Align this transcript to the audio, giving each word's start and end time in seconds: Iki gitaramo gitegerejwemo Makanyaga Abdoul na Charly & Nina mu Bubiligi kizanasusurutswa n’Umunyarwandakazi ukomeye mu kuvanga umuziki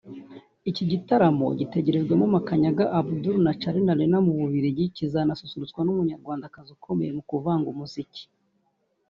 Iki 0.69 0.83
gitaramo 0.91 1.47
gitegerejwemo 1.59 2.25
Makanyaga 2.35 2.85
Abdoul 2.99 3.37
na 3.45 3.53
Charly 3.61 3.81
& 3.91 3.93
Nina 3.97 4.17
mu 4.25 4.33
Bubiligi 4.39 4.83
kizanasusurutswa 4.95 5.79
n’Umunyarwandakazi 5.83 6.69
ukomeye 6.77 7.11
mu 7.17 7.23
kuvanga 7.29 7.67
umuziki 7.73 8.23